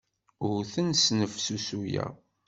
Ur 0.49 0.59
ten-snefsusuyeɣ. 0.73 2.11